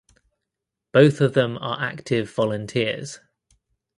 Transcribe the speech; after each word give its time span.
Both 0.93 1.21
of 1.21 1.35
them 1.35 1.59
are 1.59 1.79
active 1.79 2.27
volunteers. 2.33 3.19